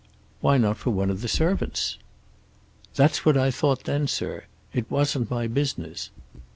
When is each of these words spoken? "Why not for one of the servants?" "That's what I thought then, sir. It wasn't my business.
"Why 0.39 0.57
not 0.57 0.77
for 0.77 0.89
one 0.89 1.11
of 1.11 1.21
the 1.21 1.27
servants?" 1.27 1.99
"That's 2.95 3.23
what 3.23 3.37
I 3.37 3.51
thought 3.51 3.83
then, 3.83 4.07
sir. 4.07 4.45
It 4.73 4.89
wasn't 4.89 5.29
my 5.29 5.45
business. 5.45 6.09